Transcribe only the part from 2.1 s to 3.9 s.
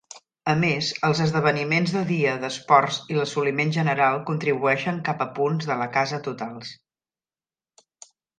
dia d'esports i l'assoliment